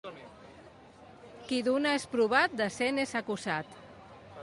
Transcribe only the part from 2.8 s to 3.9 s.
cent és acusat.